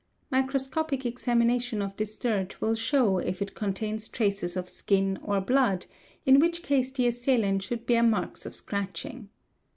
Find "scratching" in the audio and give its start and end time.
8.55-9.29